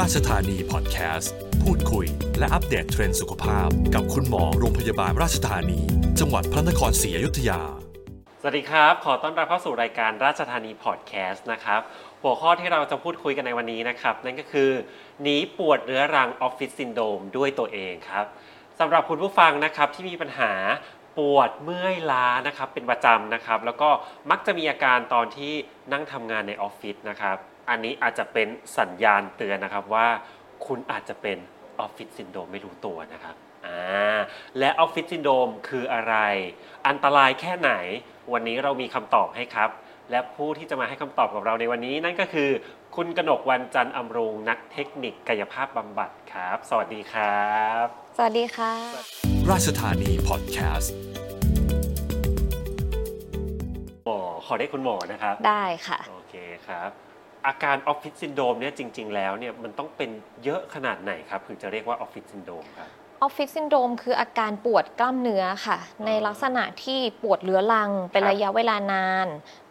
[0.00, 2.06] ราชธานีพอดแคสต์ พูดคุย
[2.38, 5.80] และอัปเดตเทรนด์สุขภาพ กับคุณหมอโรงพยาบาลราชธานี
[6.18, 7.60] จังหวัดพระนครศรีอยุธยา
[8.40, 11.80] สวัสดีครับ ขอต้อนรับเข้าสู่รายการราชธานีพอดแคสต์นะครับ
[12.22, 14.70] หัวข้อที่เราจะพูดคุยกันในวันนี้นะครับ นั่นก็คือ
[15.22, 18.24] หนีปวดเรื้อรังออฟฟิศซินโดรมด้วยตัวเองครับ
[18.78, 20.52] สำหรับคุณผู้ฟังนะครับที่มีปัญหา
[21.18, 23.88] ปวดเมื่อยล้านะครับเป็นประจำนะครับ แล้วก็
[24.30, 25.52] มักจะมีอาการตอนที่
[25.92, 27.38] นั่งทำงานในออฟฟิศนะครับ
[27.68, 30.06] อันนี้อาจจะเป็นสัญญาณเตือนนะครับว่า
[30.66, 31.38] คุณอาจจะเป็น
[31.80, 33.34] ออฟฟิศซินโดรมไม่รู้ตัวนะครับ
[33.66, 34.18] อ่า
[34.58, 36.14] และออฟฟิศซินโดรมคืออะไร
[36.88, 37.72] อันตรายแค่ไหน
[38.32, 39.70] วันนี้เรามีคำตอบให้ครับ
[40.10, 42.50] และผู้ที่จะมาให้คำตอบกับเราในวันนี้นั่นก็คือ
[42.96, 47.52] คุณกนกวันจันทร์อำรุงนักเทคนิคกายภาพบำบัดครับ สวัสดีครั
[47.82, 47.84] บ
[48.16, 48.72] สวัสดีค่ะ
[49.50, 50.94] ราชธานีพอดแคสต์
[54.06, 56.34] หมอขอได้คุณหมอนะครับ ได้ค่ะ โอเค
[56.66, 56.90] ครับ
[57.46, 60.10] อาการออฟฟิศซินโดรมเนี่ยจริง ๆ แล้วเนี่ยมันต้องเป็น
[60.44, 62.90] เยอะขนาดไหนครับถึงจะเรียกว่าออฟฟิศซินโดรมครับ
[63.24, 69.26] ออฟฟิศซินโดรมคืออาการปวดกล้ามเนื้อค่ะ ในลักษณะที่ปวดเรื้อรังเป็นครับระยะเวลานาน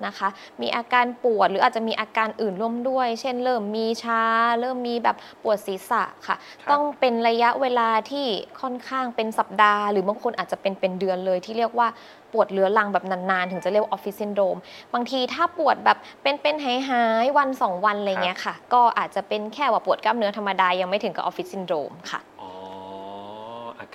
[0.05, 0.27] นะคะ
[0.61, 4.23] มีอาการปวดหรืออาจจะมีอาการอื่นร่วมด้วย เช่น เริ่มมีชา
[4.59, 6.35] เริ่มมีแบบปวดศีรษะค่ะ
[6.71, 8.25] ต้องเป็นระยะเวลาที่
[8.61, 11.87] ค่อนข้างเป็นสัปดาห์ หรือบางคนอาจจะเป็นเป็นเดือนเลยที่เรียกว่า
[12.33, 14.57] ปวดเรื้อรังแบบนานๆ ถึงจะเรียกว่าออฟฟิศซินโดรม
[14.93, 22.32] บางทีถ้าปวดแบบเป็นเป็นหายหายๆวันสองวันอะไรเงี้ยค่ะ ก็อาจจะเป็นแค่ว่าปวดกล้ามเนื้อธรรมดายังไม่ถึงกับออฟฟิศซินโดรมค่ะอ๋ออา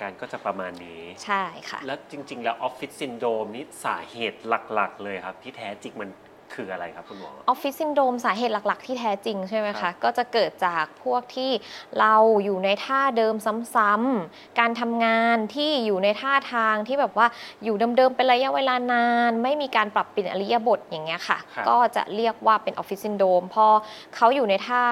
[0.01, 4.39] การก็จะประมาณนี้ ใช่ค่ะ แล้วจริง ๆ แล้วออฟฟิศซินโดรมนี่สาเหตุ
[4.73, 6.09] หลัก ๆ เลยครับ ที่แท้จริงมัน
[6.57, 11.51] คืออะไรครับคุณหมอออฟฟิศซินโดรมสาเหตุหลัก ๆ ที่แท้จริงใช่ไหมคะ ครับก็จะเกิดจากพวกที่
[11.99, 13.35] เราอยู่ในท่าเดิม
[13.75, 17.27] ซ้ำๆการทำงานที่อยู่ในท่าทางที่แบบว่า
[17.63, 23.67] อยู่เดิมๆเป็นระยะเวลานาน ไม่มีการปรับเปลี่ยนอิริยาบถอย่างเงี้ยค่ะครับก็จะเรียกว่าเป็นออฟฟิศซินโดรมพอ
[24.15, 24.83] เขาอยู่ในท่า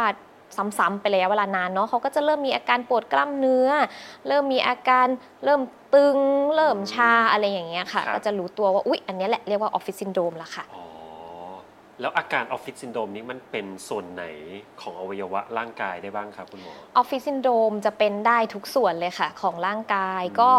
[0.58, 3.70] ซ้ำๆเป็นระยะเวลานานเนาะเขาก็จะเริ่มมีอาการปวดกล้ามเนื้อ
[4.28, 5.08] เริ่มมีอาการ
[5.45, 5.62] เริ่ม
[5.94, 6.17] ตึง
[6.56, 10.86] เริ่มชาอะไรอย่างเงี้ยค่ะ ครับ ก็จะรู้ตัวว่าอุ๊ยอันเนี้ยแหละเรียกว่าออฟฟิศซินโดรมละค่ะ อ๋อ
[12.02, 14.23] แล้วอาการออฟฟิศซินโดรมนี้มันเป็นส่วนไหน
[14.82, 20.52] ของอวัยวะร่างกายได้บ้างครับคุณหมอ ออฟฟิศซินโดรมจะเป็นได้ทุกส่วนเลยค่ะของร่างกายอืมก็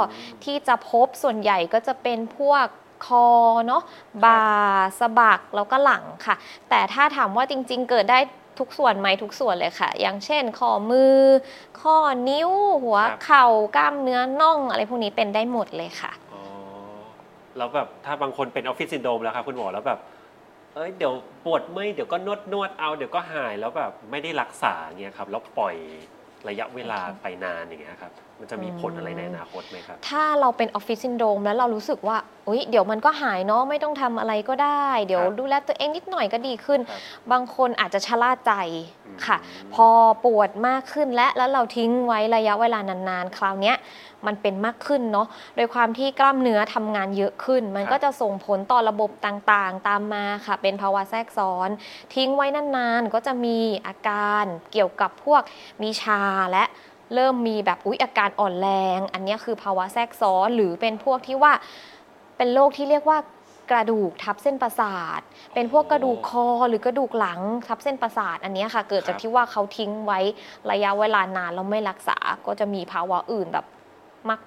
[0.45, 2.67] ที่จะพบส่วนใหญ่ก็จะเป็นพวก
[3.07, 3.27] คอ
[3.67, 3.83] เนาะ
[4.25, 4.45] บ่า
[4.99, 6.37] สะบักแล้วก็หลังค่ะ
[6.71, 8.19] แต่ถ้าถามว่าจริงๆ เกิดได้
[8.59, 11.17] ทุกส่วนไหมทุกส่วนเลยค่ะ อย่างเช่นข้อมือ
[11.83, 11.97] ข้อ
[12.29, 12.51] นิ้ว
[12.83, 13.47] หัวครับเข่า
[13.77, 16.43] กล้ามเนื้อน่องอะไรพวกนี้เป็นได้หมดเลยค่ะอ๋อ
[17.57, 20.01] แล้วแบบถ้าบางคนเป็นออฟฟิศซินโดรมแล้วครับคุณหมอแล้วแบบ
[20.75, 21.15] เอ้ยเดี๋ยว
[21.45, 25.75] ปวดเมื่อยเดี๋ยวก็นวดนวดเอาเดี๋ยวก็หายแล้วแบบไม่ได้รักษาเงี้ยครับแล้วปล่อย
[26.49, 32.17] ระยะเวลาไปนานอย่างเงี้ยครับมันจะมีผลอะไรในอนาคตไหมครับ ถ้าเราเป็นออฟฟิศซินโดรมแล้วเรารู้สึกว่า
[32.49, 37.01] อุ๊ยเดี๋ยวมันก็หายเนาะไม่ต้องทำอะไรก็ได้ เดี๋ยวครับดูแลตัวเองนิดหน่อยก็ดีขึ้น ครับ
[37.33, 38.53] บางคนอาจจะชะล่าใจ
[39.07, 39.37] อืมค่ะ
[39.75, 39.89] พอ
[40.25, 43.77] ปวดมากขึ้นและแล้วเราทิ้งไว้ระยะเวลานานๆ คราวเนี้ย
[44.27, 45.27] มันเป็นมากขึ้นเนาะ
[45.57, 51.69] โดยความที่กล้ามเนื้อทำงานเยอะขึ้น มันครับก็จะส่งผลต่อระบบต่างๆ ตามมาค่ะ เป็นภาวะแทรกซ้อน
[52.15, 55.43] ทิ้งไว้นานๆ ก็จะมีอาการเกี่ยวกับพวก
[55.83, 56.23] มีชา
[56.53, 56.65] และ
[57.15, 61.53] เริ่มมีแบบอุ๊ยอาการอ่อนแรง อันเนี้ยคือภาวะแทรกซ้อนหรือเป็นพวกที่ว่า
[62.39, 63.19] เป็นโรคที่เรียกว่า
[63.71, 65.21] กระดูกทับเส้นประสาท
[65.55, 70.21] เป็นพวกกระดูกคอหรือกระดูกหลังทับเส้นประสาท อันเนี้ยค่ะ เกิดจากครับที่ว่าเขาทิ้งไว้
[70.71, 73.67] ระยะเวลานานแล้วไม่รักษา ก็จะมีภาวะอื่นแบบ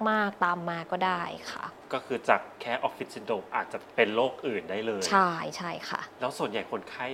[0.08, 1.22] มาก ๆ ตามมาก็ได้
[1.52, 7.06] ค่ะ ก็คือจากแค่ออฟฟิศซินโดรมอาจจะเป็นโรคอื่นได้เลย ใช่ใช่ค่ะ แล้วส่วนใหญ่คนไข้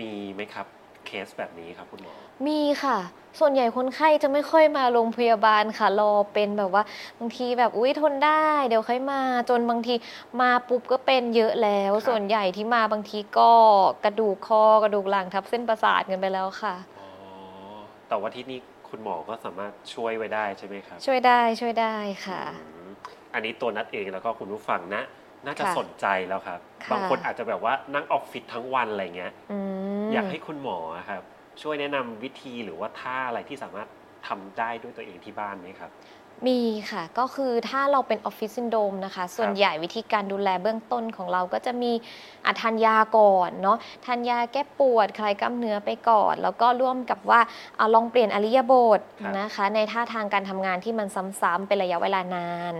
[0.00, 0.66] มีไหมครับ
[1.10, 2.14] เคสแบบนี้ครับคุณหมอ
[2.46, 2.98] มีค่ะ
[3.40, 6.82] ส่วนใหญ่คนไข้จะไม่ค่อยมาโรงพยาบาลค่ะ รอเป็นแบบว่า
[7.18, 9.94] บางทีแบบอุ้ยทนได้ เดี๋ยวค่อยมาจนบางที
[10.40, 13.52] มาปุ๊บก็เป็นเยอะแล้ว ครับ ส่วนใหญ่ที่มาบางทีก็
[14.04, 17.08] กระดูกคอกระดูกหลังทับเส้นประสาทกันไปแล้วค่ะ อ๋อ
[18.08, 21.96] แต่ว่าที่นี่คุณหมอก็สามารถช่วยไว้ได้ใช่ไหมครับช่วยได้ช่วยได้
[22.26, 22.90] ค่ะ อืม
[23.34, 25.02] อันนี้ตัวนัดเองแล้วก็คุณผู้ฟังนะ
[25.46, 29.58] น่าจะค่ะสนใจแล้วครับ ค่ะ บางคนอาจจะแบบว่านั่งออฟฟิศทั้งวันอะไรเงี้ย อื
[29.89, 30.78] ม อยากให้คุณหมอ
[31.10, 31.22] ครับ
[31.62, 33.88] ช่วยแนะนำวิธีหรือว่าท่าอะไรที่สามารถ
[34.28, 35.90] ทำได้ด้วยตัวเองที่บ้านไหมครับ
[36.48, 36.60] มี
[36.90, 41.92] ค่ะ ก็คือถ้าเราเป็นออฟฟิศซินโดรมนะคะ ส่วนใหญ่วิธีการดูแลเบื้องต้นของเราก็จะมี
[42.46, 47.40] อะทานยาก่อนเนาะทานยาแก้ปวด คลายกล้ามเนื้อไปก่อน แล้วก็ร่วมกับว่า
[47.76, 51.08] เอาลองเปลี่ยนอริยบทครับนะคะ ในท่าทางการทำงานที่มัน
[51.40, 52.74] ซ้ำๆเป็นระยะเวลานาน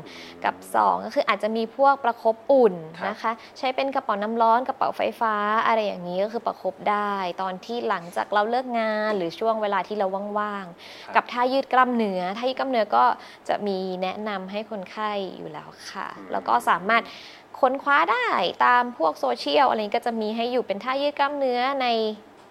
[0.45, 5.35] กับ 2 ก็คืออาจจะมีพวกประคบอุ่นครับนะคะ ใช้เป็นกระเป๋าน้ำร้อนกระเป๋าไฟฟ้า
[5.67, 7.13] อะไรอย่างนี้ก็คือประคบได้
[7.43, 10.07] ตอนที่หลังจากเราเลิกงาน หรือช่วงเวลาที่เรา
[10.41, 10.65] ว่าง
[11.07, 13.05] ครับๆกับท่ายืดกล้ามเนื้อท่ายืดกล้ามเนื้อก็
[13.51, 17.03] จะมีแนะนำให้คนไข้อยู่แล้วค่ะอืมแล้วก็สามารถ
[17.61, 18.27] ค้นคว้าได้
[18.65, 21.87] ตามพวกโซเชียลอะไรนี้ก็จะมีให้อยู่เป็นท่ายืดกล้ามเนื้อใน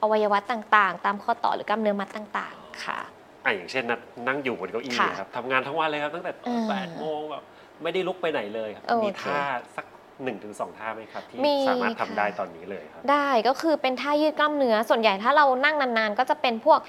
[0.02, 3.00] อวัยวะต่างๆ ตามข้อต่อหรือกล้ามเนื้อมัดต่างๆ ค่ะ
[3.44, 7.44] อะอย่างเช่นนัดนั่งอยู่บนเก้าอี้ค่ะครับทำงานทั้งวันเลยครับตั้งแต่อ่าแปดโมงแบบ
[7.84, 9.40] ไม่ได้ลุกไปไหนเลยครับโอเคมีท่า
[9.76, 9.86] สัก
[10.24, 16.80] หนึ่งถึงสองท่าไหมครับ ที่มีสามารถทำค่ะได้ตอนนี้เลยครับ ได้ก็คือเป็นท่ายืดกล้ามเนื้อส่วนใหญ่ถ้าเรานั่งนานๆ ก็จะเป็นพวก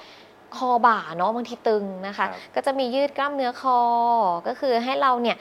[0.56, 3.79] คอบ่าเนาะบางทีตึงนะคะครับก็จะมียืดกล้ามเนื้อคอ
[4.47, 5.37] ก็คือให้เราเนี่ย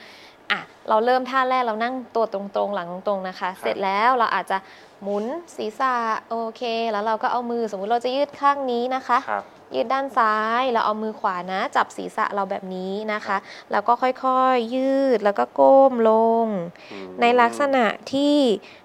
[0.50, 4.58] อะเราเริ่มท่าแรกเรานั่งตัวตรงๆ หลังตรงๆนะคะ เสร็จแล้วเราอาจจะ
[5.02, 5.24] หมุน
[5.56, 5.94] ศีรษะ
[6.30, 13.36] โอเค แล้วเราก็เอามือสมมุติเราจะยืดข้างนี้นะคะครับยืดด้านซ้ายเราเอามือขวานะ จับศีรษะเราแบบนี้นะคะ
[13.72, 16.12] แล้วก็ค่อยๆยืดแล้วก็ก้มล
[16.44, 16.46] ง
[16.92, 18.36] อืมในลักษณะที่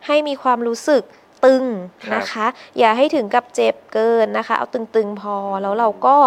[0.07, 1.04] ให้มีความรู้สึก
[1.45, 1.63] ตึง
[2.03, 2.47] ครับนะคะ
[2.80, 6.18] อย่าให้ถึงกับเจ็บเกินนะคะ เอาตึงๆพอแล้วเราก็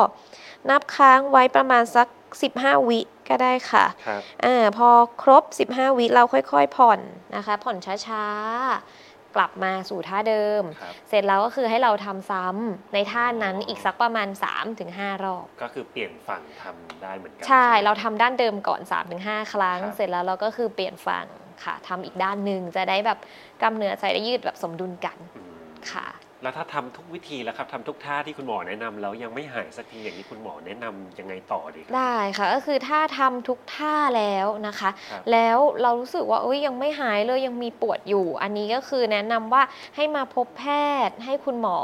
[0.70, 2.08] นับค้างไว้ประมาณสัก
[2.48, 4.88] 15 วิก็ได้ค่ะครับอาพอ
[5.22, 7.00] ครบ 15 วิเราค่อยๆ ผ่อน
[7.36, 7.76] นะคะ ผ่อน
[8.06, 14.28] ช้าๆ กลับมาสู่ท่าเดิมครับเสร็จแล้วก็คือให้เราทำซ้ำในท่านั้นอีกสักประมาณ
[14.76, 18.80] 3-5 รอบ ก็คือเปลี่ยนฝั่งทำได้เหมือนกัใช่ไหมเราทำด้านเดิมก่อน
[19.18, 21.26] 3-5 ครั้งครับเสร็จแล้วเราก็คือเปลี่ยนฝั่ง
[21.64, 23.18] ค่ะทำอีกด้านหนึ่งจะได้แบบ
[23.60, 25.52] กล้ามเนื้อจะได้ยืดแบบสมดุลกันอืม
[25.92, 26.06] ค่ะ
[26.42, 39.62] แล้วถ้าทำทุกวิธีแล้วครับทำทุกท่าที่คุณหมอแนะนำแล้วยังไม่หายสักทีอย่างนี้คุณหมอแนะนำยังไงต่อดีครับได้ค่ะก็คือถ้าทำทุกท่าแล้วนะคะครับแล้วเรารู้สึกว่าเอ้ยยังไม่หายเลยยังมีปวดอยู่ อันนี้ก็คือแนะนำว่า
[39.96, 40.64] ให้มาพบแพ
[41.08, 41.78] ทย์ ให้คุณหมอ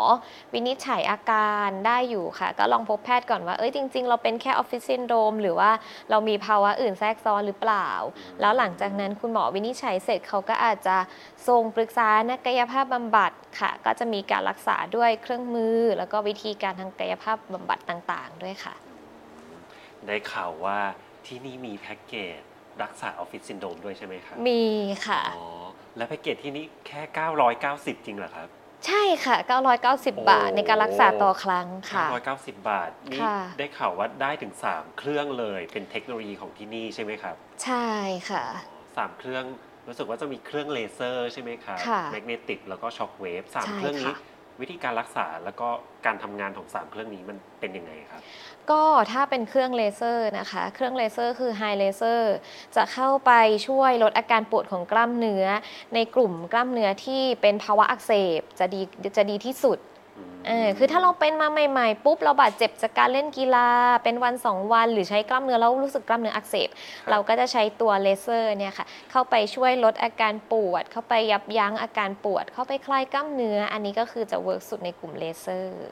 [0.52, 5.70] วินิจฉัยอาการได้อยู่ค่ะ ก็ลองพบแพทย์ก่อนว่าเอ้ยจริง ๆ เราเป็นแค่ออฟฟิศซินโดรมหรือว่า
[6.10, 7.88] เรามีภาวะอื่นแทรกซ้อนหรือเปล่า
[8.40, 10.96] แล้วหลังจากนั้นคุณหมอวินิจฉัยเสร็จเขาก็อาจจะ
[11.48, 18.74] ส่งปรึกษานักกายภาพบำบัดค่ะ ก็จะมีการรักษาด้วยเครื่องมือ แล้วก็วิธีการทางกายภาพบำบัดต่างๆ ด้วยค่ะ
[20.06, 20.78] ได้ข่าวว่า
[21.26, 22.40] ที่นี่มีแพ็กเกจ
[22.82, 24.64] รักษาออฟฟิศซินโดรมด้วยใช่ไหมครับมี
[25.06, 25.46] ค่ะอ๋อ
[25.96, 27.00] แล้วแพ็กเกจที่นี่แค่
[27.52, 28.48] 990 จริงเหรอครับ
[28.86, 29.36] ใช่ค่ะ
[29.82, 32.06] 990 บาทโอ้ในการรักษาต่อครั้งค่ะ
[32.36, 37.88] 990 บาทนี่ค่ะได้ข่าวว่าได้ถึง 3 เครื่องเลยเป็นเทคโนโลยีของที่นี่ใช่ไหมครับ ใช่
[38.30, 38.44] ค่ะ
[38.96, 39.44] สามเครื่อง
[39.88, 45.68] รู้สึกว่าจะมีเครื่องเลเซอร์ใช่ไหมครับค่ะ magnetic แล้วก็ shock wave สามใช่เครื่องนี้ค่ะวิธีการรักษาแล้วก็
[46.06, 48.22] การทำงานของ 3 เครื่องนี้มันเป็นยังไงครับ
[48.70, 48.82] ก็
[49.12, 52.34] ถ้าเป็นเครื่องเลเซอร์นะคะ เครื่องเลเซอร์คือ high laser
[52.76, 53.32] จะเข้าไป
[53.68, 55.46] ช่วยลดอาการปวดของกล้ามเนื้อ
[55.94, 58.80] ในกลุ่มกล้ามเนื้อที่เป็นภาวะอักเสบจะดี
[59.16, 59.93] จะดีที่สุดเออ
[60.78, 63.68] คือถ้าเราเป็นมาใหม่ๆปุ๊บเราบาดเจ็บจากการเล่นกีฬา
[64.04, 66.68] เป็นวันสองวัน หรือใช้กล้ามเนื้อแล้วรู้สึกกล้ามเนื้ออักเสบ
[67.10, 75.84] เราก็จะใช้ตัวเลเซอร์เนี่ยค่ะเข้าไปช่วยลดอาการปวด เข้าไปยับยั้งอาการปวด เข้าไปคลายกล้ามเนื้อ อันนี้ก็คือจะ work สุดในกลุ่มเลเซอร์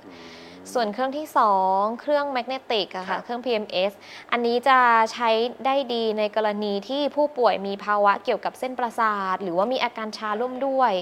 [0.72, 1.26] ส่วนเครื่องที่
[1.64, 3.92] 2 เครื่อง magnetic อะครัค่ะบเครื่อง PMS
[4.32, 4.78] อันนี้จะ
[5.12, 5.30] ใช้
[5.66, 10.92] ได้ดีในกรณีที่ผู้ป่วยมีภาวะเกี่ยวกับเส้นประสาท หรือว่ามีอาการชาร่วมด้วย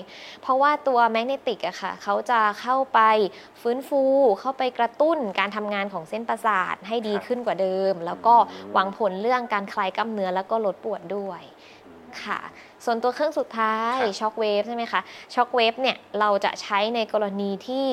[0.43, 3.01] เพราะว่าตัว magnetic อะค่ะ เขาจะเข้าไป
[3.63, 4.03] ฟื้นฟู
[4.41, 8.35] เข้าไปกระตุ้นการทำงานของเส้นประสาทให้ดีขึ้นกว่าเดิม แล้วก็
[8.73, 11.43] หวังผลเรื่องการคลายกล้ามเนื้อแล้วก็ลดปวดด้วย
[12.25, 12.41] ค่ะ
[12.85, 15.01] ส่วนตัวเครื่องสุดท้ายครับ shock wave ใช่ไหมคะ
[15.35, 17.87] shock wave เนี่ยเราจะใช้ในกรณีที่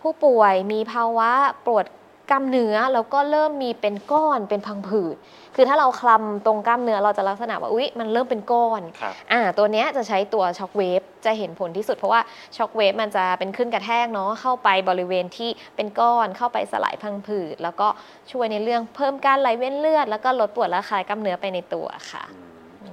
[0.00, 1.30] ผู้ป่วยมีภาวะ
[1.66, 1.86] ปวด
[2.30, 5.16] กล้ามเนื้อแล้วก็เริ่มมีเป็นก้อนเป็นพังผืด
[5.54, 12.20] คือถ้าเราคลำตรงกล้ามเนื้อเราจะลักษณะว่าอุ๊ยมันเริ่มเป็นก้อนครับอ่าตัวเนี้ยจะใช้ตัว shock wave จะเห็นผลที่สุดเพราะว่า
[12.56, 17.88] ช็อคเวฟมันจะเป็นขึ้นกระแทกเนาะเข้าไปบริเวณที่เป็นก้อนเข้าไปสลายพังผืด แล้วก็
[18.32, 22.47] ช่วยในเรื่องเพิ่มการไหลเวียนเลือด แล้วก็ลดปวดและคลายกล้ามเนื้อไปในตัวค่ะอืม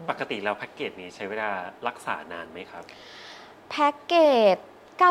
[0.09, 1.49] ปกติแล้วแพ็กเกจนี้ใช้เวลา
[1.87, 2.83] รักษานานไหมครับ
[3.71, 4.13] แพ็กเก
[4.55, 4.57] จ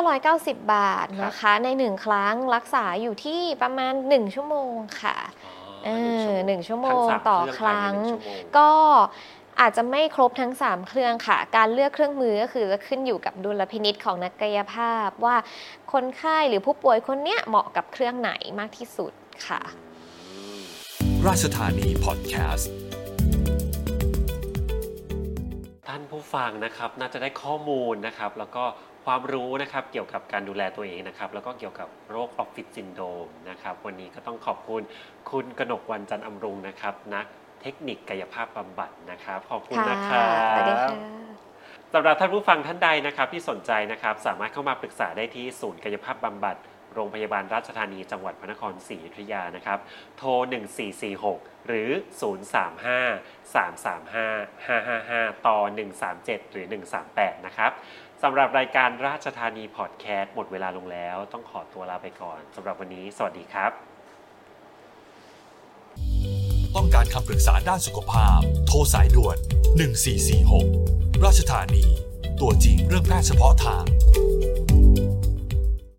[0.09, 4.73] 990 บาทนะคะ ใน1ครั้งรักษาอยู่ที่ประมาณ 1 ชั่วโมง
[5.03, 5.17] ค่ะ
[5.85, 5.91] เอ
[6.29, 8.71] อหนึ่งชั่วโมงทั้สาต่อเรื่ครั้งภายในหนึ่ชั่วโมงก็
[9.61, 15.37] อาจจะไม่ครบทั้ง 3 เครื่องค่ะ การเลือกเครื่องมือก็คือจะขึ้นอยู่กับดุลพินิจของนักกายภาพว่า
[15.93, 19.13] คนไข้หรือผู้ป่วยคนเนี้ยเหมาะกับเครื่องไหนมากที่สุด
[19.47, 19.63] ค่ะ
[20.29, 20.63] อืม
[21.27, 22.71] ราชธานีพอดแคสต์
[26.15, 28.65] ผู้ฟังนะครับน่าจะได้ข้อมูลนะครับ แล้วก็
[29.05, 34.83] ความรู้นะครับเกี่ยวกับการดูแลตัวเองนะครับ แล้วก็เกี่ยวกับโรคออฟฟิศซินโดรมนะครับ วันนี้ก็ต้องขอบคุณ
[35.31, 37.27] คุณกนกวันจันทร์อำรุงนะครับนัก
[37.63, 40.91] เทคนิคกายภาพบำบัดนะครับ ขอบคุณค่ะนะครับสวัสดีค่ะ
[41.95, 46.57] สำหรับท่านผู้ฟังท่านใดนะครับที่สนใจนะครับ สามารถเข้ามาปรึกษาได้ที่ศูนย์กายภาพบำบัด
[46.95, 49.79] โรงพยาบาลราชธานีจังหวัดพระนครศรีอยุธยานะครับ
[50.19, 50.31] โทร
[50.99, 51.91] 1446 หรือ
[52.53, 55.59] 035 335 555 ต่อ
[56.05, 56.67] 137 หรือ
[57.07, 57.73] 138 นะครับ
[58.23, 63.73] สำหรับรายการราชธานีพอดแคสต์หมดเวลาลงแล้ว ต้องขอตัวลาไปก่อนสำหรับวันนี้ สวัสดีครับ
[66.77, 69.37] ต้องการคำปรึกษาด้านสุขภาพ โทรสายด่วน
[70.51, 71.85] 1446 ราชธานี
[72.41, 73.85] ตัวจริงเรื่องแพทย์เฉพาะทาง